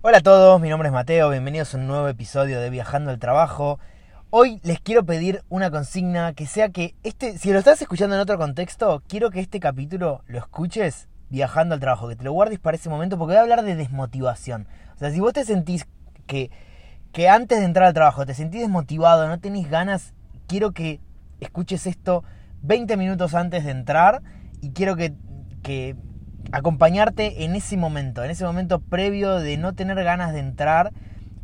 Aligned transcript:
Hola 0.00 0.18
a 0.18 0.20
todos, 0.20 0.60
mi 0.60 0.68
nombre 0.68 0.90
es 0.90 0.92
Mateo, 0.92 1.28
bienvenidos 1.28 1.74
a 1.74 1.76
un 1.76 1.88
nuevo 1.88 2.06
episodio 2.06 2.60
de 2.60 2.70
Viajando 2.70 3.10
al 3.10 3.18
Trabajo. 3.18 3.80
Hoy 4.30 4.60
les 4.62 4.78
quiero 4.78 5.04
pedir 5.04 5.42
una 5.48 5.72
consigna 5.72 6.34
que 6.34 6.46
sea 6.46 6.68
que 6.68 6.94
este, 7.02 7.36
si 7.36 7.52
lo 7.52 7.58
estás 7.58 7.82
escuchando 7.82 8.14
en 8.14 8.22
otro 8.22 8.38
contexto, 8.38 9.02
quiero 9.08 9.32
que 9.32 9.40
este 9.40 9.58
capítulo 9.58 10.22
lo 10.28 10.38
escuches 10.38 11.08
viajando 11.30 11.74
al 11.74 11.80
trabajo, 11.80 12.08
que 12.08 12.14
te 12.14 12.22
lo 12.22 12.30
guardes 12.30 12.60
para 12.60 12.76
ese 12.76 12.88
momento, 12.88 13.18
porque 13.18 13.32
voy 13.32 13.38
a 13.38 13.42
hablar 13.42 13.64
de 13.64 13.74
desmotivación. 13.74 14.68
O 14.94 14.98
sea, 14.98 15.10
si 15.10 15.18
vos 15.18 15.32
te 15.32 15.44
sentís 15.44 15.84
que, 16.28 16.52
que 17.10 17.28
antes 17.28 17.58
de 17.58 17.64
entrar 17.64 17.88
al 17.88 17.94
trabajo 17.94 18.24
te 18.24 18.34
sentís 18.34 18.60
desmotivado, 18.60 19.26
no 19.26 19.40
tenés 19.40 19.68
ganas, 19.68 20.14
quiero 20.46 20.70
que 20.70 21.00
escuches 21.40 21.88
esto 21.88 22.22
20 22.62 22.96
minutos 22.96 23.34
antes 23.34 23.64
de 23.64 23.72
entrar 23.72 24.22
y 24.60 24.70
quiero 24.70 24.94
que, 24.94 25.14
que 25.64 25.96
acompañarte 26.52 27.44
en 27.44 27.54
ese 27.54 27.76
momento, 27.76 28.24
en 28.24 28.30
ese 28.30 28.44
momento 28.44 28.80
previo 28.80 29.36
de 29.36 29.56
no 29.56 29.74
tener 29.74 30.02
ganas 30.02 30.32
de 30.32 30.40
entrar, 30.40 30.92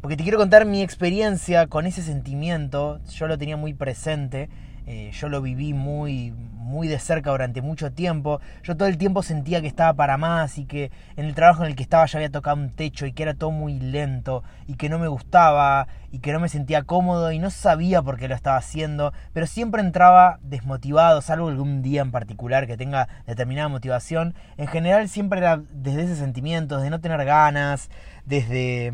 porque 0.01 0.17
te 0.17 0.23
quiero 0.23 0.39
contar 0.39 0.65
mi 0.65 0.83
experiencia 0.83 1.67
con 1.67 1.87
ese 1.87 2.03
sentimiento, 2.03 3.01
yo 3.09 3.27
lo 3.27 3.39
tenía 3.39 3.57
muy 3.57 3.75
presente, 3.75 4.48
eh, 4.87 5.11
yo 5.12 5.29
lo 5.29 5.41
viví 5.41 5.73
muy, 5.73 6.33
muy 6.33 6.88
de 6.88 6.98
cerca 6.98 7.30
durante 7.30 7.62
mucho 7.62 7.92
tiempo, 7.92 8.41
yo 8.62 8.77
todo 8.77 8.88
el 8.88 8.98
tiempo 8.98 9.23
sentía 9.23 9.61
que 9.61 9.66
estaba 9.66 9.95
para 9.95 10.16
más 10.16 10.59
y 10.59 10.66
que 10.66 10.91
en 11.16 11.25
el 11.25 11.34
trabajo 11.34 11.62
en 11.62 11.70
el 11.70 11.77
que 11.77 11.83
estaba 11.83 12.05
ya 12.06 12.19
había 12.19 12.30
tocado 12.30 12.56
un 12.56 12.70
techo 12.70 13.06
y 13.06 13.12
que 13.12 13.23
era 13.23 13.34
todo 13.34 13.51
muy 13.51 13.78
lento 13.78 14.42
y 14.66 14.75
que 14.75 14.89
no 14.89 14.98
me 14.98 15.09
gustaba 15.09 15.89
y 16.11 16.19
que 16.19 16.33
no 16.33 16.41
me 16.41 16.48
sentía 16.48 16.83
cómodo 16.83 17.33
y 17.33 17.39
no 17.39 17.51
sabía 17.51 18.02
por 18.02 18.19
qué 18.19 18.28
lo 18.28 18.34
estaba 18.34 18.56
haciendo, 18.56 19.12
pero 19.33 19.47
siempre 19.47 19.80
entraba 19.80 20.39
desmotivado, 20.42 21.23
salvo 21.23 21.48
algún 21.48 21.83
día 21.83 22.03
en 22.03 22.11
particular 22.11 22.66
que 22.66 22.77
tenga 22.77 23.09
determinada 23.27 23.69
motivación, 23.69 24.34
en 24.56 24.66
general 24.66 25.09
siempre 25.09 25.39
era 25.39 25.62
desde 25.73 26.03
ese 26.03 26.16
sentimiento, 26.16 26.78
de 26.78 26.91
no 26.91 27.01
tener 27.01 27.25
ganas, 27.25 27.91
desde 28.27 28.92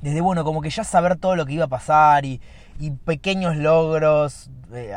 desde 0.00 0.20
bueno, 0.20 0.44
como 0.44 0.60
que 0.60 0.70
ya 0.70 0.84
saber 0.84 1.16
todo 1.16 1.34
lo 1.34 1.44
que 1.44 1.54
iba 1.54 1.64
a 1.64 1.68
pasar 1.68 2.24
y, 2.24 2.40
y 2.78 2.90
pequeños 2.90 3.56
logros 3.56 4.50
eh, 4.72 4.94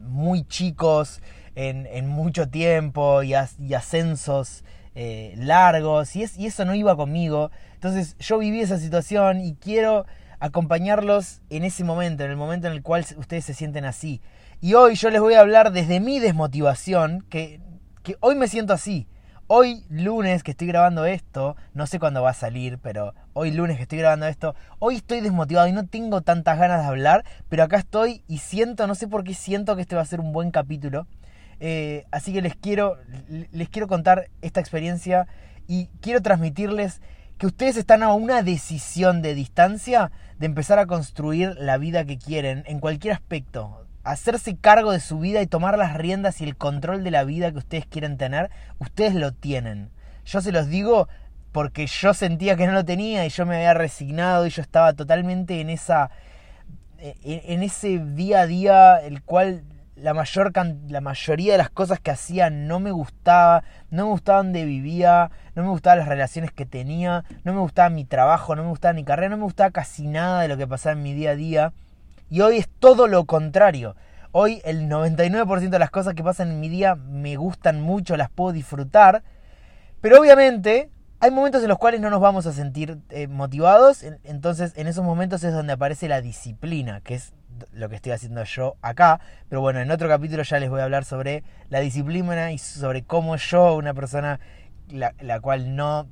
muy 0.00 0.44
chicos 0.44 1.20
en, 1.54 2.06
mucho 2.06 2.48
tiempo 2.48 3.22
y, 3.22 3.34
ascensos 3.34 4.64
eh, 4.94 5.34
largos 5.36 6.14
y, 6.14 6.22
es, 6.22 6.38
y 6.38 6.46
eso 6.46 6.64
no 6.64 6.74
iba 6.74 6.96
conmigo. 6.96 7.50
Entonces 7.74 8.16
yo 8.18 8.38
viví 8.38 8.60
esa 8.60 8.78
situación 8.78 9.40
y 9.40 9.54
quiero 9.54 10.06
acompañarlos 10.40 11.40
en 11.50 11.64
ese 11.64 11.82
momento, 11.82 12.24
en 12.24 12.30
el 12.30 12.36
momento 12.36 12.68
en 12.68 12.74
el 12.74 12.82
cual 12.82 13.04
ustedes 13.16 13.44
se 13.44 13.54
sienten 13.54 13.84
así. 13.84 14.20
Y 14.60 14.74
hoy 14.74 14.94
yo 14.94 15.10
les 15.10 15.20
voy 15.20 15.34
a 15.34 15.40
hablar 15.40 15.72
desde 15.72 16.00
mi 16.00 16.20
desmotivación, 16.20 17.24
que 17.28 17.60
hoy 18.20 18.34
me 18.36 18.48
siento 18.48 18.72
así. 18.72 19.06
Hoy 19.50 19.82
lunes 19.88 20.42
que 20.42 20.50
estoy 20.50 20.66
grabando 20.66 21.06
esto, 21.06 21.56
no 21.72 21.86
sé 21.86 21.98
cuándo 21.98 22.20
va 22.20 22.28
a 22.28 22.34
salir, 22.34 22.76
pero 22.82 23.14
hoy 23.32 23.50
lunes 23.50 23.78
que 23.78 23.84
estoy 23.84 23.96
grabando 23.96 24.26
esto, 24.26 24.54
hoy 24.78 24.96
estoy 24.96 25.22
desmotivado 25.22 25.66
y 25.66 25.72
no 25.72 25.86
tengo 25.86 26.20
tantas 26.20 26.58
ganas 26.58 26.82
de 26.82 26.88
hablar, 26.88 27.24
pero 27.48 27.62
acá 27.62 27.78
estoy 27.78 28.22
y 28.28 28.40
siento, 28.40 28.86
no 28.86 28.94
sé 28.94 29.08
por 29.08 29.24
qué 29.24 29.32
siento 29.32 29.74
que 29.74 29.80
este 29.80 29.96
va 29.96 30.02
a 30.02 30.04
ser 30.04 30.20
un 30.20 30.34
buen 30.34 30.50
capítulo. 30.50 31.06
Eh, 31.60 32.04
así 32.10 32.34
que 32.34 32.42
les 32.42 32.56
quiero, 32.56 32.98
les 33.50 33.70
quiero 33.70 33.88
contar 33.88 34.28
esta 34.42 34.60
experiencia 34.60 35.26
y 35.66 35.86
quiero 36.02 36.20
transmitirles 36.20 37.00
que 37.38 37.46
ustedes 37.46 37.78
están 37.78 38.02
a 38.02 38.12
una 38.12 38.42
decisión 38.42 39.22
de 39.22 39.34
distancia 39.34 40.12
de 40.38 40.44
empezar 40.44 40.78
a 40.78 40.84
construir 40.84 41.56
la 41.58 41.78
vida 41.78 42.04
que 42.04 42.18
quieren 42.18 42.64
en 42.66 42.80
cualquier 42.80 43.14
aspecto 43.14 43.87
hacerse 44.12 44.56
cargo 44.56 44.92
de 44.92 45.00
su 45.00 45.18
vida 45.18 45.42
y 45.42 45.46
tomar 45.46 45.78
las 45.78 45.94
riendas 45.94 46.40
y 46.40 46.44
el 46.44 46.56
control 46.56 47.04
de 47.04 47.10
la 47.10 47.24
vida 47.24 47.52
que 47.52 47.58
ustedes 47.58 47.86
quieren 47.86 48.16
tener, 48.16 48.50
ustedes 48.78 49.14
lo 49.14 49.32
tienen. 49.32 49.90
Yo 50.24 50.40
se 50.40 50.52
los 50.52 50.68
digo 50.68 51.08
porque 51.52 51.86
yo 51.86 52.14
sentía 52.14 52.56
que 52.56 52.66
no 52.66 52.72
lo 52.72 52.84
tenía 52.84 53.24
y 53.26 53.30
yo 53.30 53.46
me 53.46 53.56
había 53.56 53.74
resignado 53.74 54.46
y 54.46 54.50
yo 54.50 54.62
estaba 54.62 54.92
totalmente 54.92 55.60
en 55.60 55.70
esa 55.70 56.10
en 57.00 57.62
ese 57.62 57.98
día 57.98 58.40
a 58.40 58.46
día 58.46 58.96
el 58.96 59.22
cual 59.22 59.62
la 59.94 60.14
mayor 60.14 60.52
la 60.88 61.00
mayoría 61.00 61.52
de 61.52 61.58
las 61.58 61.70
cosas 61.70 62.00
que 62.00 62.10
hacía 62.10 62.50
no 62.50 62.80
me 62.80 62.90
gustaba, 62.90 63.64
no 63.90 64.04
me 64.04 64.10
gustaba 64.10 64.38
donde 64.38 64.64
vivía, 64.64 65.30
no 65.54 65.62
me 65.62 65.70
gustaban 65.70 65.98
las 65.98 66.08
relaciones 66.08 66.52
que 66.52 66.66
tenía, 66.66 67.24
no 67.44 67.52
me 67.52 67.60
gustaba 67.60 67.88
mi 67.88 68.04
trabajo, 68.04 68.54
no 68.54 68.62
me 68.62 68.70
gustaba 68.70 68.94
mi 68.94 69.04
carrera, 69.04 69.30
no 69.30 69.38
me 69.38 69.44
gustaba 69.44 69.70
casi 69.70 70.06
nada 70.06 70.42
de 70.42 70.48
lo 70.48 70.56
que 70.56 70.66
pasaba 70.66 70.92
en 70.92 71.02
mi 71.02 71.14
día 71.14 71.30
a 71.30 71.36
día. 71.36 71.72
Y 72.30 72.42
hoy 72.42 72.58
es 72.58 72.68
todo 72.68 73.08
lo 73.08 73.24
contrario. 73.24 73.96
Hoy 74.40 74.62
el 74.64 74.88
99% 74.88 75.68
de 75.68 75.80
las 75.80 75.90
cosas 75.90 76.14
que 76.14 76.22
pasan 76.22 76.52
en 76.52 76.60
mi 76.60 76.68
día 76.68 76.94
me 76.94 77.34
gustan 77.34 77.80
mucho, 77.80 78.16
las 78.16 78.30
puedo 78.30 78.52
disfrutar. 78.52 79.24
Pero 80.00 80.20
obviamente 80.20 80.92
hay 81.18 81.32
momentos 81.32 81.60
en 81.64 81.68
los 81.68 81.76
cuales 81.76 82.00
no 82.00 82.08
nos 82.08 82.20
vamos 82.20 82.46
a 82.46 82.52
sentir 82.52 82.98
eh, 83.08 83.26
motivados. 83.26 84.04
Entonces 84.22 84.74
en 84.76 84.86
esos 84.86 85.04
momentos 85.04 85.42
es 85.42 85.52
donde 85.52 85.72
aparece 85.72 86.06
la 86.06 86.20
disciplina, 86.20 87.00
que 87.00 87.16
es 87.16 87.32
lo 87.72 87.88
que 87.88 87.96
estoy 87.96 88.12
haciendo 88.12 88.44
yo 88.44 88.76
acá. 88.80 89.18
Pero 89.48 89.60
bueno, 89.60 89.80
en 89.80 89.90
otro 89.90 90.06
capítulo 90.08 90.44
ya 90.44 90.60
les 90.60 90.70
voy 90.70 90.82
a 90.82 90.84
hablar 90.84 91.04
sobre 91.04 91.42
la 91.68 91.80
disciplina 91.80 92.52
y 92.52 92.58
sobre 92.58 93.02
cómo 93.02 93.34
yo, 93.34 93.74
una 93.74 93.92
persona 93.92 94.38
la, 94.88 95.14
la 95.18 95.40
cual 95.40 95.74
no 95.74 96.06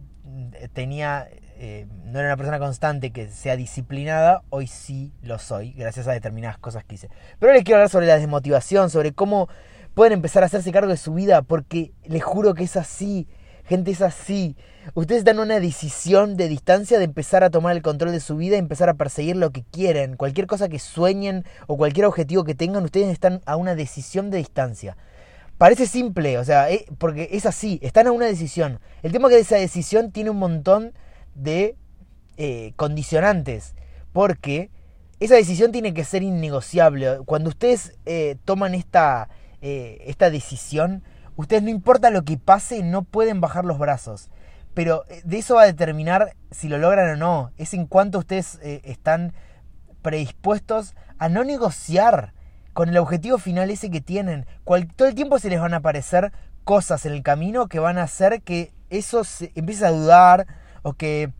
tenía 0.73 1.29
eh, 1.59 1.87
no 2.05 2.19
era 2.19 2.29
una 2.29 2.37
persona 2.37 2.59
constante 2.59 3.13
que 3.13 3.29
sea 3.29 3.57
disciplinada, 3.57 4.43
hoy 4.51 4.67
sí 4.67 5.13
lo 5.23 5.39
soy, 5.39 5.73
gracias 5.73 6.07
a 6.07 6.13
determinadas 6.13 6.59
cosas 6.59 6.85
que 6.85 6.97
hice. 6.97 7.09
Pero 7.39 7.53
les 7.53 7.65
quiero 7.65 7.79
hablar 7.79 7.89
sobre 7.89 8.07
la 8.07 8.19
desmotivación, 8.19 8.91
sobre 8.91 9.13
cómo 9.13 9.49
pueden 9.95 10.13
empezar 10.13 10.43
a 10.43 10.47
hacerse 10.47 10.71
cargo 10.73 10.91
de 10.91 10.99
su 10.99 11.15
vida, 11.15 11.41
porque 11.41 11.93
les 12.05 12.23
juro 12.23 12.53
que 12.53 12.65
es 12.65 12.77
así, 12.77 13.27
gente, 13.65 13.91
es 13.91 14.03
así. 14.03 14.55
Ustedes 14.93 15.25
dan 15.25 15.39
una 15.39 15.59
decisión 15.59 16.37
de 16.37 16.49
distancia 16.49 16.99
de 16.99 17.05
empezar 17.05 17.43
a 17.43 17.51
tomar 17.51 17.75
el 17.75 17.83
control 17.83 18.13
de 18.13 18.21
su 18.21 18.37
vida 18.37 18.57
y 18.57 18.59
empezar 18.59 18.91
a 18.91 18.95
perseguir 18.95 19.37
lo 19.37 19.51
que 19.51 19.65
quieren. 19.65 20.17
Cualquier 20.17 20.47
cosa 20.47 20.69
que 20.69 20.79
sueñen 20.79 21.45
o 21.67 21.79
cualquier 21.79 22.05
objetivo 22.05 22.45
que 22.45 22.55
tengan, 22.55 22.85
ustedes 22.85 23.09
están 23.09 23.41
a 23.47 23.57
una 23.57 23.75
decisión 23.75 24.31
de 24.31 24.39
distancia. 24.39 24.97
Parece 25.57 25.87
simple, 25.87 26.37
o 26.37 26.45
sea, 26.45 26.71
eh, 26.71 26.85
porque 26.99 27.31
es 27.33 27.47
así, 27.47 27.79
están 27.83 28.07
a 28.07 28.13
una 28.13 28.27
decisión. 28.27 28.79
El 29.03 29.13
tema 29.13 29.29
es 29.29 29.35
que 29.35 29.41
esa 29.41 29.57
decisión 29.57 30.13
tiene 30.13 30.29
un 30.29 30.37
montón 30.37 30.93
de 31.37 31.77
eh, 32.37 32.73
condicionantes, 32.77 33.75
porque 34.13 34.71
esa 35.21 35.37
decisión 35.37 35.73
tiene 35.73 35.95
que 35.95 36.05
ser 36.05 36.23
innegociable. 36.23 37.21
Cuando 37.25 37.51
ustedes 37.51 37.97
eh, 38.05 38.37
toman 38.45 38.75
esta, 38.75 39.29
eh, 39.63 40.03
esta 40.07 40.31
decisión, 40.31 41.03
ustedes 41.37 41.63
no 41.63 41.71
importa 41.71 42.11
lo 42.11 42.23
que 42.23 42.37
pase, 42.37 42.83
no 42.83 43.03
pueden 43.03 43.41
bajar 43.41 43.65
los 43.65 43.79
brazos. 43.79 44.31
Pero 44.75 45.05
de 45.25 45.39
eso 45.39 45.55
va 45.55 45.63
a 45.63 45.67
determinar 45.67 46.37
si 46.51 46.69
lo 46.69 46.77
logran 46.77 47.11
o 47.11 47.17
no. 47.17 47.51
Es 47.57 47.73
en 47.73 47.87
cuanto 47.87 48.19
ustedes 48.19 48.59
están 48.63 49.33
predispuestos 50.03 50.95
a 51.19 51.31
no 51.31 51.45
negociar 51.45 52.35
con 52.75 52.91
el 52.91 52.99
objetivo 52.99 53.39
final 53.39 53.71
ese 53.71 53.91
que 53.91 54.03
tienen. 54.03 54.45
todo 54.97 55.09
el 55.09 55.15
tiempo 55.15 55.39
se 55.39 55.49
les 55.49 55.59
van 55.59 55.73
a 55.73 55.79
aparecer 55.79 56.31
cosas 56.65 57.07
en 57.07 57.13
el 57.13 57.23
camino 57.23 57.69
que 57.69 57.79
van 57.79 57.97
a 57.97 58.03
hacer 58.03 58.43
que 58.43 58.75
eso 58.91 59.25
se 59.25 59.51
empiece 59.55 59.87
a 59.87 59.93
dudar, 59.93 60.47
o 60.87 60.93
que, 60.93 61.33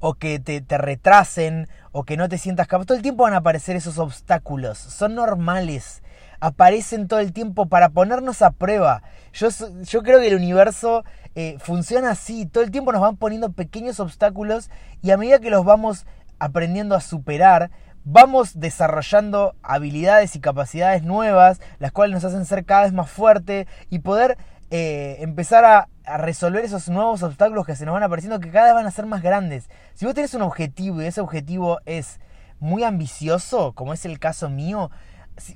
o 0.00 0.12
que 0.12 0.38
te, 0.38 0.60
te, 0.60 0.76
retrasen, 0.76 1.66
o 1.92 2.04
que 2.04 2.18
no 2.18 2.28
te 2.28 2.36
sientas 2.36 2.68
capaz. 2.68 2.84
Todo 2.84 2.98
el 2.98 3.02
tiempo 3.02 3.22
van 3.22 3.32
a 3.32 3.38
aparecer 3.38 3.74
esos 3.74 3.96
obstáculos. 3.96 4.76
Son 4.76 5.14
normales. 5.14 6.02
Aparecen 6.40 7.08
todo 7.08 7.20
el 7.20 7.32
tiempo 7.32 7.64
para 7.70 7.88
ponernos 7.88 8.42
a 8.42 8.50
prueba. 8.50 9.02
Yo, 9.32 9.48
yo 9.84 10.02
creo 10.02 10.20
que 10.20 10.28
el 10.28 10.34
universo 10.34 11.04
eh, 11.34 11.56
funciona 11.58 12.10
así. 12.10 12.44
Todo 12.44 12.62
el 12.62 12.70
tiempo 12.70 12.92
nos 12.92 13.00
van 13.00 13.16
poniendo 13.16 13.50
pequeños 13.52 13.98
obstáculos 13.98 14.68
y 15.00 15.10
a 15.10 15.16
medida 15.16 15.38
que 15.38 15.48
los 15.48 15.64
vamos 15.64 16.04
aprendiendo 16.38 16.94
a 16.96 17.00
superar, 17.00 17.70
vamos 18.04 18.60
desarrollando 18.60 19.54
habilidades 19.62 20.36
y 20.36 20.40
capacidades 20.40 21.02
nuevas, 21.02 21.62
las 21.78 21.92
cuales 21.92 22.12
nos 22.12 22.24
hacen 22.24 22.44
ser 22.44 22.66
cada 22.66 22.82
vez 22.82 22.92
más 22.92 23.10
fuertes 23.10 23.66
y 23.88 24.00
poder 24.00 24.36
eh, 24.70 25.16
empezar 25.20 25.64
a, 25.64 25.88
resolver 26.06 26.64
esos 26.64 26.88
nuevos 26.88 27.22
obstáculos 27.22 27.66
que 27.66 27.76
se 27.76 27.84
nos 27.84 27.94
van 27.94 28.02
apareciendo 28.02 28.40
que 28.40 28.50
cada 28.50 28.66
vez 28.66 28.74
van 28.74 28.86
a 28.86 28.90
ser 28.90 29.06
más 29.06 29.22
grandes. 29.22 29.68
Si 29.94 30.04
vos 30.04 30.14
tenés 30.14 30.34
un 30.34 30.42
objetivo 30.42 31.02
y 31.02 31.06
ese 31.06 31.20
objetivo 31.20 31.80
es 31.86 32.20
muy 32.60 32.84
ambicioso, 32.84 33.72
como 33.72 33.92
es 33.92 34.04
el 34.04 34.18
caso 34.18 34.48
mío, 34.48 34.90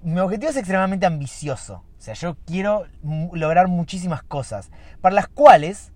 mi 0.02 0.20
objetivo 0.20 0.50
es 0.50 0.56
extremadamente 0.56 1.06
ambicioso. 1.06 1.84
O 1.98 2.00
sea, 2.00 2.14
yo 2.14 2.36
quiero 2.46 2.86
lograr 3.32 3.68
muchísimas 3.68 4.22
cosas, 4.22 4.70
para 5.00 5.14
las 5.14 5.28
cuales 5.28 5.92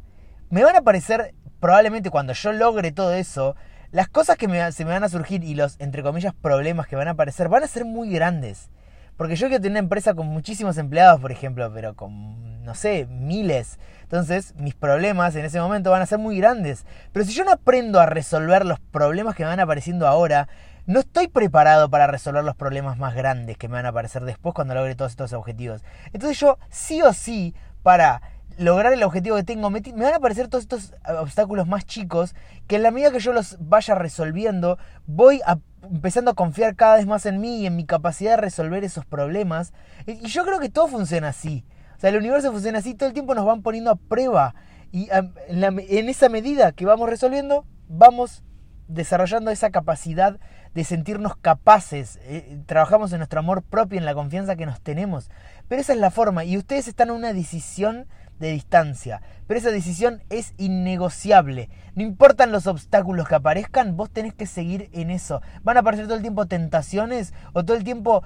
me 0.50 0.64
van 0.64 0.74
a 0.74 0.80
aparecer, 0.80 1.34
probablemente 1.60 2.10
cuando 2.10 2.32
yo 2.32 2.52
logre 2.52 2.92
todo 2.92 3.12
eso, 3.12 3.56
las 3.90 4.08
cosas 4.08 4.36
que 4.36 4.46
se 4.72 4.84
me 4.84 4.90
van 4.90 5.04
a 5.04 5.08
surgir 5.08 5.44
y 5.44 5.54
los, 5.54 5.76
entre 5.78 6.02
comillas, 6.02 6.34
problemas 6.34 6.86
que 6.86 6.96
van 6.96 7.08
a 7.08 7.12
aparecer 7.12 7.48
van 7.48 7.62
a 7.62 7.66
ser 7.66 7.84
muy 7.84 8.10
grandes. 8.10 8.70
Porque 9.16 9.36
yo 9.36 9.48
quiero 9.48 9.62
tener 9.62 9.72
una 9.72 9.80
empresa 9.80 10.14
con 10.14 10.26
muchísimos 10.26 10.78
empleados, 10.78 11.20
por 11.20 11.30
ejemplo, 11.30 11.70
pero 11.72 11.94
con, 11.94 12.51
no 12.62 12.74
sé, 12.74 13.06
miles. 13.06 13.78
Entonces, 14.02 14.54
mis 14.56 14.74
problemas 14.74 15.34
en 15.36 15.44
ese 15.44 15.60
momento 15.60 15.90
van 15.90 16.02
a 16.02 16.06
ser 16.06 16.18
muy 16.18 16.36
grandes. 16.38 16.84
Pero 17.12 17.24
si 17.24 17.32
yo 17.32 17.44
no 17.44 17.52
aprendo 17.52 18.00
a 18.00 18.06
resolver 18.06 18.66
los 18.66 18.78
problemas 18.78 19.34
que 19.34 19.42
me 19.42 19.48
van 19.48 19.60
apareciendo 19.60 20.06
ahora, 20.06 20.48
no 20.86 21.00
estoy 21.00 21.28
preparado 21.28 21.88
para 21.88 22.06
resolver 22.06 22.44
los 22.44 22.56
problemas 22.56 22.98
más 22.98 23.14
grandes 23.14 23.56
que 23.56 23.68
me 23.68 23.74
van 23.74 23.86
a 23.86 23.90
aparecer 23.90 24.24
después 24.24 24.54
cuando 24.54 24.74
logre 24.74 24.94
todos 24.94 25.12
estos 25.12 25.32
objetivos. 25.32 25.82
Entonces 26.12 26.38
yo, 26.38 26.58
sí 26.70 27.02
o 27.02 27.12
sí, 27.12 27.54
para 27.82 28.20
lograr 28.58 28.92
el 28.92 29.02
objetivo 29.02 29.36
que 29.36 29.44
tengo, 29.44 29.70
me, 29.70 29.80
van 29.80 30.12
a 30.12 30.16
aparecer 30.16 30.48
todos 30.48 30.64
estos 30.64 30.94
obstáculos 31.18 31.66
más 31.66 31.86
chicos 31.86 32.34
que 32.66 32.76
en 32.76 32.82
la 32.82 32.90
medida 32.90 33.12
que 33.12 33.20
yo 33.20 33.32
los 33.32 33.56
vaya 33.60 33.94
resolviendo, 33.94 34.78
voy 35.06 35.40
empezando 35.82 36.30
a 36.32 36.34
confiar 36.34 36.76
cada 36.76 36.96
vez 36.96 37.06
más 37.06 37.26
en 37.26 37.40
mí 37.40 37.60
y 37.60 37.66
en 37.66 37.76
mi 37.76 37.86
capacidad 37.86 38.32
de 38.32 38.42
resolver 38.42 38.84
esos 38.84 39.06
problemas. 39.06 39.72
Y 40.06 40.26
yo 40.26 40.44
creo 40.44 40.58
que 40.58 40.68
todo 40.68 40.88
funciona 40.88 41.28
así. 41.28 41.64
Sea, 42.02 42.10
el 42.10 42.16
universo 42.16 42.50
funciona 42.50 42.80
así, 42.80 42.94
todo 42.94 43.06
el 43.06 43.12
tiempo 43.12 43.32
nos 43.32 43.46
van 43.46 43.62
poniendo 43.62 43.92
a 43.92 43.94
prueba. 43.94 44.56
Y 44.90 45.08
en, 45.12 46.08
esa 46.08 46.28
medida 46.28 46.72
que 46.72 46.84
vamos 46.84 47.08
resolviendo, 47.08 47.64
vamos 47.86 48.42
desarrollando 48.88 49.52
esa 49.52 49.70
capacidad 49.70 50.40
de 50.74 50.82
sentirnos 50.82 51.36
capaces. 51.36 52.18
Eh, 52.22 52.58
trabajamos 52.66 53.12
en 53.12 53.18
nuestro 53.18 53.38
amor 53.38 53.62
propio, 53.62 54.00
en 54.00 54.04
la 54.04 54.14
confianza 54.14 54.56
que 54.56 54.66
nos 54.66 54.80
tenemos. 54.80 55.30
Pero 55.68 55.80
esa 55.80 55.92
es 55.92 56.00
la 56.00 56.10
forma. 56.10 56.44
Y 56.44 56.58
ustedes 56.58 56.88
están 56.88 57.10
en 57.10 57.14
una 57.14 57.32
decisión 57.32 58.08
de 58.42 58.52
distancia. 58.52 59.22
Pero 59.46 59.58
esa 59.58 59.70
decisión 59.70 60.22
es 60.30 60.52
innegociable. 60.58 61.70
No 61.94 62.02
importan 62.02 62.52
los 62.52 62.66
obstáculos 62.66 63.28
que 63.28 63.34
aparezcan, 63.34 63.96
vos 63.96 64.10
tenés 64.10 64.34
que 64.34 64.46
seguir 64.46 64.90
en 64.92 65.10
eso. 65.10 65.40
Van 65.62 65.76
a 65.76 65.80
aparecer 65.80 66.06
todo 66.06 66.16
el 66.16 66.22
tiempo 66.22 66.46
tentaciones 66.46 67.32
o 67.52 67.64
todo 67.64 67.76
el 67.76 67.84
tiempo 67.84 68.22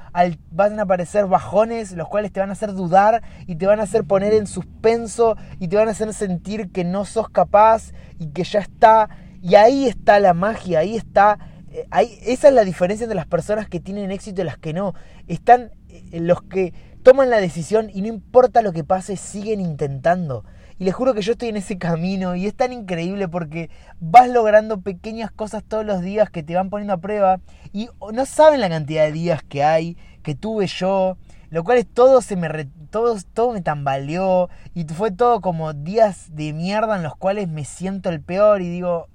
van 0.50 0.78
a 0.78 0.82
aparecer 0.82 1.26
bajones, 1.26 1.92
los 1.92 2.08
cuales 2.08 2.32
te 2.32 2.40
van 2.40 2.50
a 2.50 2.52
hacer 2.52 2.72
dudar 2.72 3.22
y 3.46 3.56
te 3.56 3.66
van 3.66 3.80
a 3.80 3.84
hacer 3.84 4.04
poner 4.04 4.32
en 4.32 4.46
suspenso 4.46 5.36
y 5.58 5.68
te 5.68 5.76
van 5.76 5.88
a 5.88 5.92
hacer 5.92 6.12
sentir 6.14 6.70
que 6.72 6.84
no 6.84 7.04
sos 7.04 7.28
capaz 7.28 7.92
y 8.18 8.28
que 8.28 8.44
ya 8.44 8.60
está. 8.60 9.08
Y 9.42 9.54
ahí 9.54 9.86
está 9.86 10.18
la 10.18 10.34
magia, 10.34 10.80
ahí 10.80 10.96
está... 10.96 11.38
Eh, 11.70 11.86
ahí, 11.90 12.18
esa 12.22 12.48
es 12.48 12.54
la 12.54 12.64
diferencia 12.64 13.04
entre 13.04 13.16
las 13.16 13.26
personas 13.26 13.68
que 13.68 13.80
tienen 13.80 14.10
éxito 14.10 14.40
y 14.40 14.44
las 14.44 14.56
que 14.56 14.72
no. 14.72 14.94
Están 15.28 15.72
eh, 15.88 16.20
los 16.20 16.42
que 16.42 16.72
toman 17.06 17.30
la 17.30 17.40
decisión 17.40 17.88
y 17.94 18.02
no 18.02 18.08
importa 18.08 18.62
lo 18.62 18.72
que 18.72 18.82
pase, 18.82 19.16
siguen 19.16 19.60
intentando. 19.60 20.44
Y 20.76 20.82
les 20.82 20.92
juro 20.92 21.14
que 21.14 21.22
yo 21.22 21.32
estoy 21.32 21.50
en 21.50 21.56
ese 21.56 21.78
camino 21.78 22.34
y 22.34 22.46
es 22.48 22.56
tan 22.56 22.72
increíble 22.72 23.28
porque 23.28 23.70
vas 24.00 24.28
logrando 24.28 24.80
pequeñas 24.80 25.30
cosas 25.30 25.62
todos 25.62 25.86
los 25.86 26.02
días 26.02 26.30
que 26.30 26.42
te 26.42 26.56
van 26.56 26.68
poniendo 26.68 26.94
a 26.94 27.00
prueba 27.00 27.38
y 27.72 27.88
no 28.12 28.26
saben 28.26 28.60
la 28.60 28.68
cantidad 28.68 29.04
de 29.04 29.12
días 29.12 29.44
que 29.44 29.62
hay, 29.62 29.96
que 30.24 30.34
tuve 30.34 30.66
yo, 30.66 31.16
lo 31.50 31.62
cual 31.62 31.78
es 31.78 31.86
todo 31.86 32.20
se 32.22 32.34
me 32.34 32.48
todo, 32.90 33.16
todo 33.32 33.52
me 33.52 33.62
tambaleó 33.62 34.50
y 34.74 34.82
fue 34.82 35.12
todo 35.12 35.40
como 35.40 35.74
días 35.74 36.34
de 36.34 36.52
mierda 36.54 36.96
en 36.96 37.04
los 37.04 37.14
cuales 37.14 37.46
me 37.46 37.64
siento 37.64 38.10
el 38.10 38.20
peor 38.20 38.62
y 38.62 38.68
digo, 38.68 39.06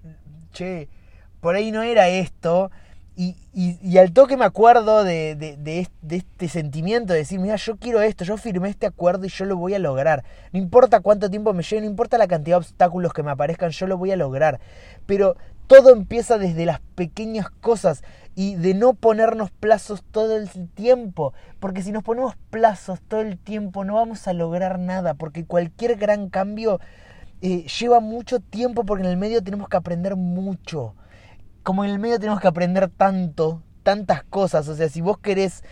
che, 0.53 0.88
por 1.41 1.55
ahí 1.55 1.73
no 1.73 1.83
era 1.83 2.07
esto 2.07 2.71
y, 3.15 3.35
y, 3.53 3.97
al 3.97 4.13
toque 4.13 4.37
me 4.37 4.45
acuerdo 4.45 5.03
de, 5.03 5.35
de, 5.35 5.87
este 6.09 6.47
sentimiento 6.47 7.11
de 7.11 7.19
decir, 7.19 7.39
mira, 7.39 7.57
yo 7.57 7.75
quiero 7.75 8.01
esto, 8.01 8.23
yo 8.23 8.37
firmé 8.37 8.69
este 8.69 8.87
acuerdo 8.87 9.25
y 9.25 9.29
yo 9.29 9.43
lo 9.45 9.57
voy 9.57 9.73
a 9.73 9.79
lograr. 9.79 10.23
No 10.53 10.59
importa 10.59 11.01
cuánto 11.01 11.29
tiempo 11.29 11.53
me 11.53 11.61
lleve, 11.61 11.81
no 11.81 11.87
importa 11.87 12.17
la 12.17 12.27
cantidad 12.27 12.55
de 12.55 12.59
obstáculos 12.59 13.11
que 13.11 13.21
me 13.21 13.31
aparezcan, 13.31 13.71
yo 13.71 13.85
lo 13.85 13.97
voy 13.97 14.11
a 14.11 14.15
lograr. 14.15 14.61
Pero 15.05 15.35
todo 15.67 15.91
empieza 15.91 16.37
desde 16.37 16.65
las 16.65 16.79
pequeñas 16.95 17.49
cosas 17.49 18.01
y 18.33 18.55
de 18.55 18.73
no 18.73 18.93
ponernos 18.93 19.51
plazos 19.51 20.03
todo 20.09 20.37
el 20.37 20.49
tiempo. 20.69 21.33
Porque 21.59 21.81
si 21.81 21.91
nos 21.91 22.03
ponemos 22.03 22.35
plazos 22.49 23.01
todo 23.01 23.19
el 23.19 23.37
tiempo 23.37 23.83
no 23.83 23.95
vamos 23.95 24.25
a 24.29 24.33
lograr 24.33 24.79
nada. 24.79 25.15
Porque 25.15 25.45
cualquier 25.45 25.97
gran 25.97 26.29
cambio 26.29 26.79
eh, 27.41 27.67
lleva 27.67 27.99
mucho 27.99 28.39
tiempo 28.39 28.85
porque 28.85 29.03
en 29.03 29.09
el 29.09 29.17
medio 29.17 29.43
tenemos 29.43 29.67
que 29.67 29.77
aprender 29.77 30.15
mucho 30.15 30.95
como 31.63 31.83
en 31.83 31.91
el 31.91 31.99
medio 31.99 32.19
tenemos 32.19 32.39
que 32.39 32.47
aprender 32.47 32.89
tanto, 32.89 33.61
tantas 33.83 34.23
cosas, 34.23 34.67
o 34.67 34.75
sea, 34.75 34.89
si 34.89 35.01
vos 35.01 35.19
querés, 35.19 35.63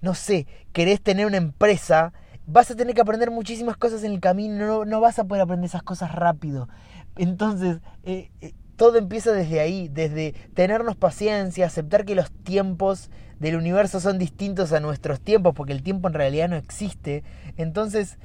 no 0.00 0.14
sé, 0.14 0.46
querés 0.72 1.00
tener 1.00 1.26
una 1.26 1.36
empresa, 1.36 2.12
vas 2.46 2.70
a 2.70 2.74
tener 2.74 2.94
que 2.94 3.00
aprender 3.00 3.30
muchísimas 3.30 3.76
cosas 3.76 4.04
en 4.04 4.12
el 4.12 4.20
camino, 4.20 4.84
no, 4.84 5.00
vas 5.00 5.18
a 5.18 5.24
poder 5.24 5.42
aprender 5.42 5.68
esas 5.68 5.82
cosas 5.82 6.14
rápido. 6.14 6.68
Entonces, 7.16 7.80
eh, 8.04 8.30
eh, 8.40 8.54
todo 8.76 8.96
empieza 8.96 9.32
desde 9.32 9.60
ahí, 9.60 9.88
desde 9.88 10.32
tenernos 10.54 10.96
paciencia, 10.96 11.66
aceptar 11.66 12.04
que 12.04 12.14
los 12.14 12.30
tiempos 12.30 13.10
del 13.40 13.56
universo 13.56 14.00
son 14.00 14.18
distintos 14.18 14.72
a 14.72 14.80
nuestros 14.80 15.20
tiempos, 15.20 15.54
porque 15.54 15.72
el 15.72 15.82
tiempo 15.82 16.08
en 16.08 16.14
realidad 16.14 16.48
no 16.48 16.56
existe. 16.56 17.24
Entonces, 17.56 18.18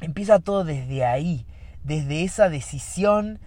empieza 0.00 0.38
todo 0.38 0.64
desde 0.64 1.04
ahí, 1.04 1.46
desde 1.82 2.22
esa 2.22 2.48
decisión 2.48 3.40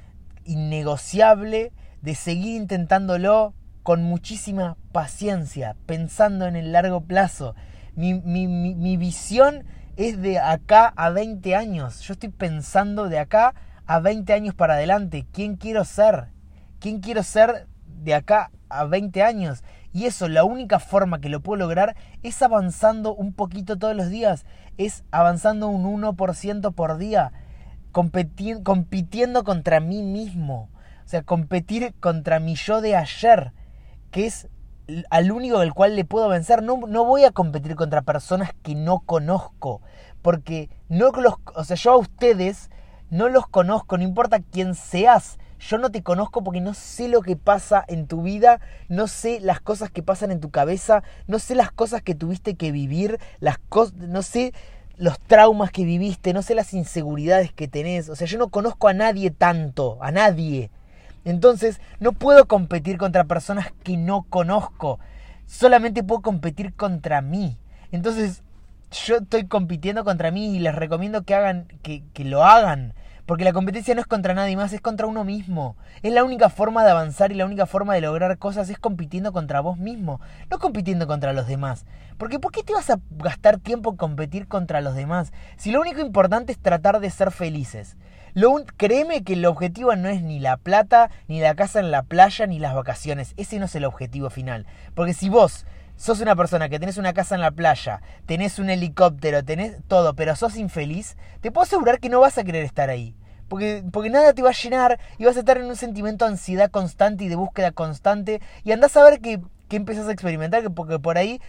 innegociable 0.44 1.72
de 2.02 2.16
seguir 2.16 2.56
intentándolo 2.56 3.54
con 3.84 4.04
muchísima 4.04 4.78
paciencia, 4.92 5.76
pensando 5.86 6.46
en 6.46 6.56
el 6.56 6.72
largo 6.72 7.02
plazo. 7.02 7.56
Mi, 7.96 8.14
mi, 8.14 8.98
visión 8.98 9.66
es 9.98 10.22
de 10.22 10.40
acá 10.40 10.94
a 10.96 11.10
20 11.10 11.56
años. 11.56 12.02
Yo 12.02 12.14
estoy 12.14 12.30
pensando 12.30 13.10
de 13.10 13.20
acá 13.20 13.56
a 13.88 14.00
20 14.00 14.32
años 14.32 14.56
para 14.56 14.76
adelante. 14.76 15.26
¿Quién 15.34 15.58
quiero 15.58 15.84
ser? 15.84 16.28
¿Quién 16.80 17.02
quiero 17.02 17.24
ser 17.24 17.68
de 17.88 18.14
acá 18.14 18.52
a 18.70 18.86
20 18.86 19.24
años? 19.24 19.64
Y 19.92 20.06
eso, 20.06 20.28
la 20.28 20.44
única 20.44 20.80
forma 20.80 21.20
que 21.20 21.30
lo 21.30 21.42
puedo 21.42 21.60
lograr 21.60 21.96
es 22.22 22.42
avanzando 22.42 23.14
un 23.16 23.34
poquito 23.34 23.78
todos 23.78 23.96
los 23.96 24.10
días. 24.10 24.46
Es 24.78 25.04
avanzando 25.12 25.68
un 25.68 25.84
1% 25.84 26.74
por 26.74 26.98
día. 26.98 27.34
compitiendo 27.92 29.44
contra 29.44 29.80
mí 29.80 30.04
mismo. 30.04 30.70
O 31.10 31.12
sea, 31.12 31.24
competir 31.24 31.96
contra 32.00 32.40
mi 32.40 32.54
yo 32.54 32.82
de 32.82 32.96
ayer, 32.96 33.52
que 34.12 34.28
es 34.28 34.48
al 35.10 35.32
único 35.32 35.58
del 35.58 35.74
cual 35.74 35.96
le 35.96 36.06
puedo 36.06 36.30
vencer. 36.30 36.62
No, 36.62 36.82
no 36.88 37.04
voy 37.04 37.24
a 37.24 37.32
competir 37.32 37.76
contra 37.76 38.04
personas 38.04 38.52
que 38.62 38.76
no 38.76 39.00
conozco, 39.00 39.82
porque 40.22 40.70
no 40.88 41.10
los, 41.14 41.34
o 41.56 41.64
sea, 41.64 41.76
yo 41.78 41.94
a 41.94 41.98
ustedes 41.98 42.70
no 43.10 43.28
los 43.28 43.48
conozco, 43.48 43.98
no 43.98 44.04
importa 44.04 44.40
quién 44.52 44.76
seas. 44.76 45.40
Yo 45.58 45.80
no 45.80 45.90
te 45.90 46.04
conozco 46.04 46.44
porque 46.44 46.62
no 46.62 46.76
sé 46.76 47.08
lo 47.08 47.24
que 47.24 47.36
pasa 47.36 47.84
en 47.88 48.06
tu 48.06 48.22
vida, 48.22 48.62
no 48.88 49.08
sé 49.08 49.40
las 49.40 49.62
cosas 49.62 49.90
que 49.90 50.04
pasan 50.04 50.30
en 50.30 50.40
tu 50.40 50.52
cabeza, 50.52 51.02
no 51.26 51.40
sé 51.40 51.56
las 51.56 51.72
cosas 51.72 52.04
que 52.04 52.14
tuviste 52.14 52.54
que 52.54 52.72
vivir, 52.72 53.18
las 53.40 53.58
no 53.96 54.22
sé 54.22 54.54
los 54.96 55.20
traumas 55.20 55.72
que 55.72 55.86
viviste, 55.86 56.34
no 56.34 56.44
sé 56.44 56.54
las 56.54 56.72
inseguridades 56.76 57.52
que 57.52 57.68
tenés. 57.68 58.10
O 58.10 58.16
sea, 58.16 58.28
yo 58.28 58.38
no 58.38 58.50
conozco 58.50 58.88
a 58.88 58.94
nadie 58.94 59.32
tanto, 59.32 59.98
a 60.04 60.12
nadie. 60.12 60.70
Entonces 61.26 61.80
no 62.00 62.14
puedo 62.14 62.48
competir 62.48 62.98
contra 62.98 63.26
personas 63.26 63.72
que 63.84 63.98
no 63.98 64.24
conozco. 64.30 65.00
Solamente 65.46 66.04
puedo 66.04 66.22
competir 66.22 66.74
contra 66.74 67.22
mí. 67.22 67.58
Entonces 67.92 68.44
yo 69.06 69.18
estoy 69.18 69.46
compitiendo 69.48 70.04
contra 70.04 70.32
mí 70.32 70.56
y 70.56 70.60
les 70.60 70.76
recomiendo 70.76 71.24
que 71.24 71.36
hagan, 71.36 71.68
que, 71.82 72.04
que 72.14 72.26
lo 72.26 72.44
hagan. 72.44 72.94
Porque 73.30 73.44
la 73.44 73.54
competencia 73.54 73.94
no 73.94 74.02
es 74.02 74.08
contra 74.08 74.34
nadie 74.34 74.58
más, 74.58 74.74
es 74.74 74.82
contra 74.82 75.06
uno 75.06 75.24
mismo. 75.24 75.76
Es 76.02 76.12
la 76.12 76.24
única 76.24 76.50
forma 76.50 76.84
de 76.84 76.90
avanzar 76.90 77.32
y 77.32 77.36
la 77.36 77.46
única 77.46 77.68
forma 77.68 77.94
de 77.94 78.02
lograr 78.02 78.40
cosas 78.40 78.72
es 78.72 78.80
compitiendo 78.80 79.32
contra 79.32 79.60
vos 79.60 79.78
mismo, 79.78 80.20
no 80.50 80.58
compitiendo 80.58 81.06
contra 81.06 81.32
los 81.32 81.46
demás. 81.46 81.86
Porque 82.18 82.40
¿por 82.40 82.52
qué 82.52 82.64
te 82.64 82.74
vas 82.74 82.90
a 82.90 83.00
gastar 83.12 83.60
tiempo 83.60 83.92
en 83.92 83.98
competir 83.98 84.48
contra 84.48 84.82
los 84.82 84.96
demás? 84.96 85.32
Si 85.58 85.72
lo 85.72 85.80
único 85.80 86.02
importante 86.02 86.52
es 86.52 86.58
tratar 86.58 87.00
de 87.00 87.12
ser 87.12 87.30
felices. 87.30 87.98
Lo 88.34 88.56
créeme 88.78 89.24
que 89.24 89.34
el 89.34 89.46
objetivo 89.46 89.96
no 89.96 90.10
es 90.10 90.22
ni 90.22 90.40
la 90.40 90.58
plata, 90.58 91.10
ni 91.28 91.40
la 91.40 91.56
casa 91.56 91.80
en 91.80 91.92
la 91.92 92.04
playa, 92.04 92.46
ni 92.48 92.60
las 92.60 92.74
vacaciones. 92.74 93.34
Ese 93.38 93.60
no 93.60 93.66
es 93.66 93.76
el 93.76 93.86
objetivo 93.86 94.30
final. 94.30 94.66
Porque 94.96 95.14
si 95.14 95.30
vos 95.30 95.66
sos 95.96 96.22
una 96.22 96.36
persona 96.36 96.70
que 96.70 96.80
tenés 96.80 96.98
una 96.98 97.14
casa 97.14 97.36
en 97.36 97.42
la 97.42 97.52
playa, 97.52 98.02
tenés 98.26 98.60
un 98.60 98.70
helicóptero, 98.70 99.44
tenés 99.44 99.78
todo, 99.88 100.14
pero 100.14 100.36
sos 100.36 100.56
infeliz, 100.56 101.18
te 101.42 101.52
puedo 101.52 101.64
asegurar 101.64 102.00
que 102.00 102.10
no 102.10 102.22
vas 102.22 102.38
a 102.38 102.44
querer 102.44 102.64
estar 102.64 102.90
ahí. 102.90 103.16
Porque, 103.50 103.84
porque 103.92 104.10
nada 104.12 104.34
te 104.34 104.44
va 104.44 104.50
a 104.50 104.54
llenar 104.54 105.00
y 105.18 105.26
vas 105.26 105.36
a 105.36 105.40
estar 105.40 105.58
en 105.58 105.66
un 105.66 105.76
sentimiento 105.76 106.26
de 106.26 106.32
ansiedad 106.32 106.70
constante 106.70 107.24
y 107.24 107.30
de 107.30 107.36
búsqueda 107.36 107.72
constante. 107.72 108.42
Y 108.64 108.72
andás 108.72 108.96
a 108.96 109.04
ver 109.04 109.20
que, 109.22 109.42
que 109.68 109.76
empezás 109.76 110.08
a 110.08 110.12
experimentar, 110.12 110.62
que 110.62 110.70
porque 110.70 111.00
por 111.00 111.18
ahí 111.18 111.42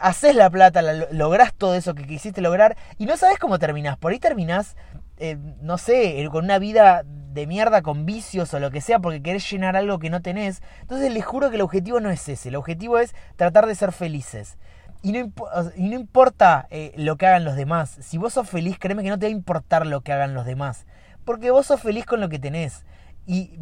haces 0.00 0.34
la 0.34 0.50
plata, 0.50 0.82
lográs 1.10 1.52
todo 1.54 1.74
eso 1.74 1.94
que 1.94 2.06
quisiste 2.06 2.40
lograr 2.40 2.76
y 2.96 3.06
no 3.06 3.16
sabes 3.16 3.38
cómo 3.38 3.58
terminás. 3.58 3.98
Por 3.98 4.12
ahí 4.12 4.18
terminás 4.18 4.76
eh, 5.18 5.36
no 5.60 5.78
sé, 5.78 6.26
con 6.30 6.44
una 6.44 6.58
vida 6.58 7.04
de 7.04 7.46
mierda 7.46 7.82
con 7.82 8.06
vicios 8.06 8.52
o 8.54 8.58
lo 8.58 8.70
que 8.70 8.80
sea 8.80 8.98
porque 8.98 9.22
querés 9.22 9.48
llenar 9.50 9.76
algo 9.76 9.98
que 9.98 10.10
no 10.10 10.22
tenés. 10.22 10.62
Entonces 10.80 11.12
les 11.12 11.24
juro 11.24 11.50
que 11.50 11.56
el 11.56 11.62
objetivo 11.62 12.00
no 12.00 12.10
es 12.10 12.28
ese, 12.28 12.48
el 12.48 12.56
objetivo 12.56 12.98
es 12.98 13.14
tratar 13.36 13.66
de 13.66 13.74
ser 13.74 13.92
felices. 13.92 14.58
Y 15.02 15.12
no, 15.12 15.32
y 15.76 15.88
no 15.88 15.94
importa 15.94 16.66
eh, 16.70 16.92
lo 16.96 17.16
que 17.16 17.26
hagan 17.26 17.44
los 17.44 17.54
demás. 17.54 17.98
Si 18.00 18.18
vos 18.18 18.32
sos 18.32 18.48
feliz, 18.48 18.78
créeme 18.78 19.04
que 19.04 19.10
no 19.10 19.18
te 19.18 19.26
va 19.26 19.30
a 19.30 19.36
importar 19.36 19.86
lo 19.86 20.00
que 20.00 20.12
hagan 20.12 20.34
los 20.34 20.44
demás. 20.44 20.86
Porque 21.24 21.52
vos 21.52 21.66
sos 21.66 21.80
feliz 21.80 22.04
con 22.04 22.20
lo 22.20 22.28
que 22.28 22.40
tenés. 22.40 22.84
Y, 23.24 23.60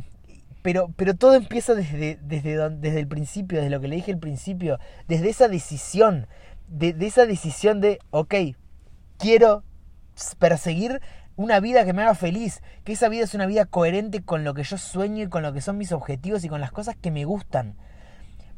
pero, 0.62 0.90
pero 0.96 1.14
todo 1.14 1.34
empieza 1.34 1.74
desde, 1.74 2.18
desde, 2.22 2.70
desde 2.70 3.00
el 3.00 3.06
principio, 3.06 3.58
desde 3.58 3.70
lo 3.70 3.80
que 3.80 3.88
le 3.88 3.96
dije 3.96 4.12
al 4.12 4.18
principio. 4.18 4.78
Desde 5.08 5.28
esa 5.28 5.48
decisión. 5.48 6.26
De, 6.68 6.94
de 6.94 7.06
esa 7.06 7.26
decisión 7.26 7.80
de, 7.82 7.98
ok, 8.10 8.34
quiero 9.18 9.62
perseguir 10.38 11.00
una 11.36 11.60
vida 11.60 11.84
que 11.84 11.92
me 11.92 12.02
haga 12.02 12.14
feliz, 12.14 12.62
que 12.84 12.92
esa 12.92 13.08
vida 13.08 13.24
es 13.24 13.34
una 13.34 13.46
vida 13.46 13.66
coherente 13.66 14.22
con 14.22 14.44
lo 14.44 14.54
que 14.54 14.64
yo 14.64 14.78
sueño 14.78 15.24
y 15.24 15.28
con 15.28 15.42
lo 15.42 15.52
que 15.52 15.60
son 15.60 15.78
mis 15.78 15.92
objetivos 15.92 16.44
y 16.44 16.48
con 16.48 16.60
las 16.60 16.72
cosas 16.72 16.96
que 16.96 17.10
me 17.10 17.24
gustan. 17.24 17.76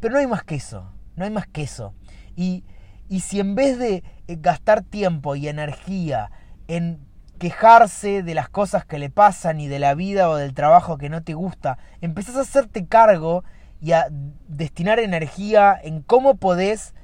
Pero 0.01 0.15
no 0.15 0.21
hay 0.21 0.27
más 0.27 0.45
que 0.45 0.55
eso, 0.55 0.93
no 1.17 1.25
hay 1.25 1.31
más 1.31 1.47
que 1.47 1.63
eso. 1.63 1.95
Y, 2.37 2.65
y 3.09 3.21
si 3.21 3.41
en 3.41 3.55
vez 3.55 3.79
de 3.79 4.05
eh, 4.29 4.37
gastar 4.41 4.83
tiempo 4.83 5.35
y 5.35 5.49
energía 5.49 6.31
en 6.69 7.09
quejarse 7.39 8.23
de 8.23 8.35
las 8.35 8.49
cosas 8.49 8.85
que 8.85 8.99
le 8.99 9.11
pasan 9.11 9.61
y 9.61 9.69
de 9.69 9.79
la 9.79 9.95
vida 9.95 10.29
o 10.29 10.37
del 10.37 10.55
trabajo 10.55 10.99
que 10.99 11.09
no 11.09 11.23
te 11.23 11.35
gusta. 11.35 11.79
Empezás 12.01 12.37
a 12.37 12.41
hacerte 12.41 12.87
cargo 12.87 13.45
y 13.81 13.93
a 13.93 14.09
destinar 14.49 14.99
energía 14.99 15.79
en 15.83 16.03
cómo 16.03 16.37
podés 16.37 16.95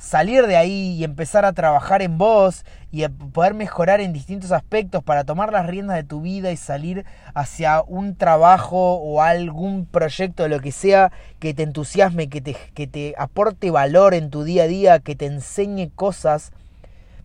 salir 0.00 0.46
de 0.46 0.56
ahí 0.56 0.96
y 0.96 1.04
empezar 1.04 1.44
a 1.44 1.52
trabajar 1.52 2.00
en 2.00 2.16
vos 2.16 2.64
y 2.90 3.04
a 3.04 3.10
poder 3.10 3.52
mejorar 3.52 4.00
en 4.00 4.14
distintos 4.14 4.50
aspectos 4.50 5.04
para 5.04 5.24
tomar 5.24 5.52
las 5.52 5.66
riendas 5.66 5.96
de 5.96 6.04
tu 6.04 6.22
vida 6.22 6.50
y 6.50 6.56
salir 6.56 7.04
hacia 7.34 7.82
un 7.82 8.16
trabajo 8.16 8.94
o 8.94 9.20
algún 9.20 9.84
proyecto, 9.84 10.48
lo 10.48 10.60
que 10.60 10.72
sea, 10.72 11.12
que 11.38 11.52
te 11.52 11.62
entusiasme, 11.62 12.28
que 12.28 12.40
te, 12.40 12.56
que 12.74 12.86
te 12.86 13.14
aporte 13.18 13.70
valor 13.70 14.14
en 14.14 14.30
tu 14.30 14.42
día 14.42 14.64
a 14.64 14.68
día, 14.68 14.98
que 15.00 15.14
te 15.14 15.26
enseñe 15.26 15.90
cosas. 15.94 16.50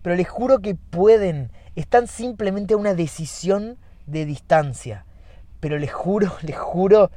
Pero 0.02 0.14
les 0.14 0.28
juro 0.28 0.58
que 0.60 0.74
pueden, 0.74 1.50
están 1.74 2.06
simplemente 2.06 2.74
a 2.74 2.76
una 2.76 2.94
decisión 2.94 3.78
de 4.06 4.26
distancia. 4.26 5.06
Pero 5.60 5.78
les 5.78 5.92
juro, 5.92 6.30
les 6.42 6.58
juro 6.58 7.10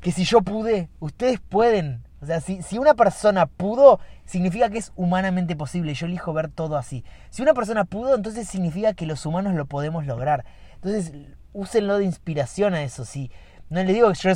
que 0.00 0.12
si 0.12 0.24
yo 0.24 0.42
pude, 0.42 0.90
ustedes 1.00 1.40
pueden. 1.40 2.05
Sea, 2.26 2.40
si, 2.40 2.62
si 2.62 2.78
una 2.78 2.94
persona 2.94 3.46
pudo, 3.46 4.00
significa 4.24 4.68
que 4.70 4.78
es 4.78 4.92
humanamente 4.96 5.56
posible. 5.56 5.94
Yo 5.94 6.06
elijo 6.06 6.32
ver 6.32 6.50
todo 6.50 6.76
así. 6.76 7.04
Si 7.30 7.42
una 7.42 7.54
persona 7.54 7.84
pudo, 7.84 8.14
entonces 8.14 8.48
significa 8.48 8.94
que 8.94 9.06
los 9.06 9.24
humanos 9.26 9.54
lo 9.54 9.66
podemos 9.66 10.06
lograr. 10.06 10.44
Entonces, 10.74 11.12
úsenlo 11.52 11.98
de 11.98 12.04
inspiración 12.04 12.74
a 12.74 12.82
eso. 12.82 13.04
Si, 13.04 13.30
no 13.70 13.82
les 13.82 13.94
digo 13.94 14.12
que 14.12 14.18
yo 14.18 14.30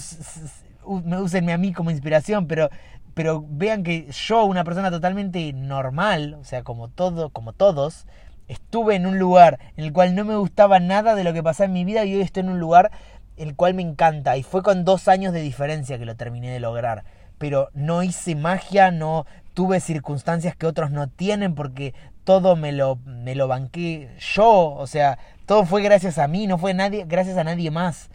me 1.05 1.21
usenme 1.21 1.53
a 1.53 1.59
mí 1.59 1.73
como 1.73 1.91
inspiración, 1.91 2.47
pero, 2.47 2.71
pero 3.15 3.45
vean 3.49 3.83
que 3.83 4.11
yo, 4.11 4.45
una 4.45 4.65
persona 4.65 4.91
totalmente 4.91 5.53
normal, 5.53 6.35
o 6.41 6.45
sea, 6.45 6.63
como 6.63 6.89
todo, 6.89 7.31
como 7.31 7.53
todos, 7.53 8.07
estuve 8.49 8.97
en 8.97 9.07
un 9.07 9.19
lugar 9.19 9.61
en 9.77 9.85
el 9.85 9.93
cual 9.93 10.15
no 10.15 10.25
me 10.25 10.37
gustaba 10.37 10.81
nada 10.81 11.15
de 11.15 11.23
lo 11.23 11.33
que 11.33 11.43
pasaba 11.43 11.67
en 11.67 11.73
mi 11.73 11.85
vida 11.85 12.05
y 12.05 12.15
hoy 12.15 12.23
estoy 12.23 12.41
en 12.41 12.49
un 12.49 12.59
lugar 12.59 12.91
el 13.37 13.55
cual 13.55 13.75
me 13.75 13.83
encanta. 13.83 14.37
Y 14.37 14.43
fue 14.43 14.63
con 14.63 14.85
dos 14.85 15.09
años 15.09 15.33
de 15.33 15.41
diferencia 15.41 15.99
que 15.99 16.05
lo 16.05 16.17
terminé 16.17 16.51
de 16.51 16.61
lograr. 16.61 17.05
Pero 17.41 17.71
no 17.73 18.03
hice 18.03 18.35
magia, 18.35 18.91
no 18.91 19.25
tuve 19.55 19.81
circunstancias 19.81 20.55
que 20.55 20.67
otros 20.67 20.91
no 20.91 21.09
tienen 21.09 21.55
porque 21.55 21.95
todo 22.25 22.55
me 22.55 22.71
lo, 22.71 22.97
me 22.97 23.35
lo 23.35 23.49
banqué 23.49 24.11
yo. 24.19 24.75
O 24.75 24.87
sea, 24.87 25.19
todo 25.47 25.65
fue 25.65 25.83
gracias 25.83 26.19
a 26.19 26.29
mí, 26.29 26.47
no 26.47 26.59
fue 26.59 26.75
nadie, 26.75 27.07
gracias 27.09 27.39
a 27.39 27.45
nadie 27.45 27.71
más. 27.71 28.11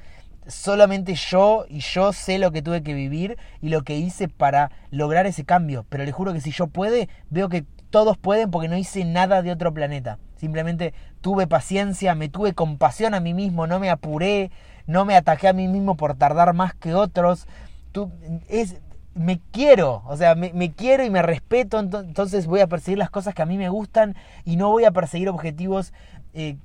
Solamente 0.47 1.15
yo 1.15 1.65
y 1.67 1.79
yo 1.79 2.13
sé 2.13 2.37
lo 2.37 2.51
que 2.51 2.61
tuve 2.61 2.83
que 2.83 2.93
vivir 2.93 3.35
y 3.63 3.69
lo 3.69 3.81
que 3.81 3.97
hice 3.97 4.27
para 4.27 4.69
lograr 4.91 5.25
ese 5.25 5.43
cambio. 5.43 5.87
Pero 5.89 6.05
les 6.05 6.13
juro 6.13 6.31
que 6.31 6.39
si 6.39 6.51
yo 6.51 6.67
puede, 6.67 7.09
veo 7.31 7.49
que 7.49 7.65
todos 7.89 8.19
pueden 8.19 8.51
porque 8.51 8.67
no 8.67 8.77
hice 8.77 9.05
nada 9.05 9.41
de 9.41 9.51
otro 9.51 9.73
planeta. 9.73 10.19
Simplemente 10.35 10.93
tuve 11.21 11.47
paciencia, 11.47 12.13
me 12.13 12.29
tuve 12.29 12.53
compasión 12.53 13.15
a 13.15 13.19
mí 13.19 13.33
mismo, 13.33 13.65
no 13.65 13.79
me 13.79 13.89
apuré, 13.89 14.51
no 14.85 15.03
me 15.03 15.15
ataqué 15.15 15.47
a 15.47 15.53
mí 15.53 15.67
mismo 15.67 15.97
por 15.97 16.15
tardar 16.15 16.53
más 16.53 16.75
que 16.75 16.93
otros. 16.93 17.47
Tú, 17.91 18.11
es, 18.49 18.75
me 19.15 19.39
quiero, 19.51 20.03
o 20.07 20.17
sea, 20.17 20.35
me, 20.35 20.73
quiero 20.73 21.05
y 21.05 21.09
me 21.09 21.21
respeto, 21.21 21.79
entonces 21.79 22.47
voy 22.47 22.59
a 22.59 22.67
perseguir 22.67 22.97
las 22.97 23.09
cosas 23.09 23.33
que 23.33 23.41
a 23.41 23.45
mí 23.45 23.57
me 23.57 23.69
gustan 23.69 24.13
y 24.43 24.57
no 24.57 24.69
voy 24.69 24.83
a 24.83 24.91
perseguir 24.91 25.29
objetivos 25.29 25.93
eh, 26.33 26.57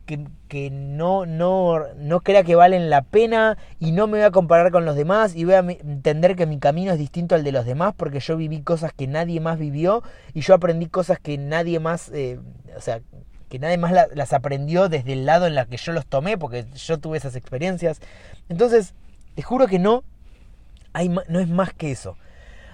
que, 0.49 0.69
no, 0.73 1.27
no, 1.27 1.79
no 1.95 2.21
crea 2.23 2.43
que 2.43 2.57
valen 2.57 2.91
la 2.91 3.03
pena 3.03 3.57
y 3.79 3.93
no 3.93 4.09
me 4.09 4.19
voy 4.19 4.27
a 4.27 4.33
comparar 4.33 4.73
con 4.73 4.85
los 4.85 4.97
demás 4.97 5.37
y 5.37 5.45
voy 5.45 5.55
a 5.55 5.61
entender 5.61 6.35
que 6.35 6.45
mi 6.45 6.59
camino 6.59 6.91
es 6.91 6.99
distinto 6.99 7.37
al 7.37 7.45
de 7.45 7.53
los 7.53 7.65
demás 7.65 7.95
porque 7.97 8.19
yo 8.19 8.37
viví 8.37 8.63
cosas 8.63 8.93
que 8.93 9.07
nadie 9.07 9.39
más 9.39 9.57
vivió 9.57 10.03
y 10.35 10.41
yo 10.41 10.55
aprendí 10.55 10.87
cosas 10.87 11.21
que 11.21 11.39
nadie 11.39 11.79
más, 11.79 12.11
eh, 12.13 12.41
o 12.77 12.81
sea, 12.81 13.01
que 13.49 13.61
nadie 13.61 13.79
más 13.79 13.93
las 14.13 14.33
aprendió 14.33 14.89
desde 14.89 15.13
el 15.13 15.25
lado 15.25 15.47
en 15.47 15.55
la 15.55 15.67
que 15.67 15.77
yo 15.77 15.93
los 15.93 16.07
tomé, 16.07 16.37
porque 16.37 16.67
yo 16.75 16.99
tuve 16.99 17.19
esas 17.19 17.37
experiencias. 17.37 18.01
Entonces, 18.49 18.95
te 19.37 19.43
juro 19.43 19.69
que 19.69 19.79
no, 19.79 20.03
hay, 20.93 21.09
no 21.09 21.39
es 21.39 21.49
más 21.49 21.73
que 21.73 21.93
eso. 21.93 22.17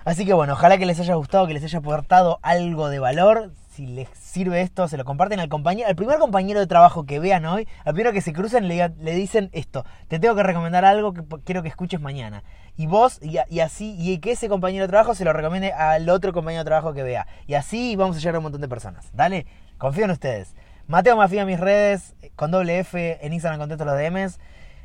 Así 0.06 0.24
que 0.24 0.34
bueno, 0.34 0.52
ojalá 0.52 0.78
que 0.78 0.86
les 0.86 1.00
haya 1.00 1.16
gustado, 1.16 1.48
que 1.48 1.52
les 1.52 1.64
haya 1.64 1.80
aportado 1.80 2.38
algo 2.42 2.88
de 2.88 3.00
valor. 3.00 3.50
Si 3.72 3.88
les 3.88 4.08
sirve 4.10 4.60
esto, 4.60 4.86
se 4.86 4.96
lo 4.96 5.04
comparten 5.04 5.40
al 5.40 5.48
compañero, 5.48 5.88
al 5.88 5.96
primer 5.96 6.20
compañero 6.20 6.60
de 6.60 6.68
trabajo 6.68 7.06
que 7.06 7.18
vean 7.18 7.44
hoy, 7.44 7.66
al 7.84 7.92
primero 7.92 8.12
que 8.12 8.20
se 8.20 8.32
crucen 8.32 8.68
le, 8.68 8.88
dicen 9.16 9.50
esto, 9.52 9.84
te 10.06 10.20
tengo 10.20 10.36
que 10.36 10.44
recomendar 10.44 10.84
algo 10.84 11.12
que 11.12 11.24
quiero 11.44 11.64
que 11.64 11.68
escuches 11.68 12.00
mañana. 12.00 12.44
Y 12.76 12.86
vos, 12.86 13.18
y, 13.20 13.58
así, 13.58 13.96
y 13.98 14.18
que 14.18 14.30
ese 14.30 14.48
compañero 14.48 14.84
de 14.84 14.88
trabajo 14.88 15.16
se 15.16 15.24
lo 15.24 15.32
recomiende 15.32 15.72
al 15.72 16.08
otro 16.08 16.32
compañero 16.32 16.62
de 16.62 16.68
trabajo 16.68 16.94
que 16.94 17.02
vea. 17.02 17.26
Y 17.48 17.54
así 17.54 17.96
vamos 17.96 18.16
a 18.16 18.20
llegar 18.20 18.36
a 18.36 18.38
un 18.38 18.44
montón 18.44 18.60
de 18.60 18.68
personas. 18.68 19.10
Dale, 19.12 19.44
confío 19.76 20.04
en 20.04 20.12
ustedes. 20.12 20.54
Mateo 20.86 21.16
Mafia 21.16 21.40
en 21.40 21.48
mis 21.48 21.58
redes, 21.58 22.14
con 22.36 22.52
doble 22.52 22.78
F, 22.78 23.18
en 23.26 23.32
Instagram 23.32 23.58
contesto 23.58 23.84
los 23.84 23.98
DMs. 23.98 24.38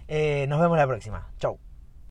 Eh, 0.08 0.48
nos 0.50 0.60
vemos 0.60 0.80
la 0.80 0.88
próxima. 0.88 1.30
Chau. 1.38 1.60